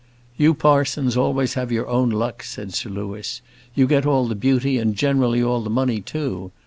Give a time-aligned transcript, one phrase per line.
[0.35, 3.39] "You parsons always have your own luck," said Sir Louis.
[3.75, 6.49] "You get all the beauty, and generally all the money, too.